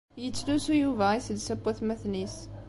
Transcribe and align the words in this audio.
Yettlusu 0.23 0.73
Yuba 0.83 1.07
iselsa 1.17 1.55
n 1.57 1.61
watmaten-is. 1.63 2.37